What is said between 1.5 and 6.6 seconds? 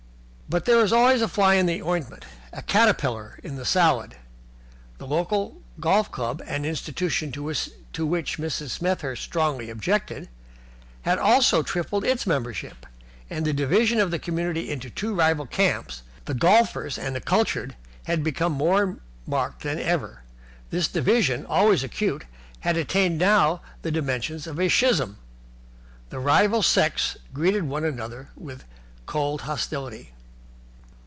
in the ointment, a caterpillar in the salad. The local golf club,